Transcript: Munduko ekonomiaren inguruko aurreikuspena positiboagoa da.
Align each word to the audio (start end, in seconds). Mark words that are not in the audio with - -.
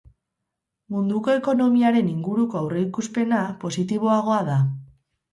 Munduko 0.93 1.33
ekonomiaren 1.39 2.09
inguruko 2.13 2.59
aurreikuspena 2.61 3.41
positiboagoa 3.65 4.39
da. 4.49 4.57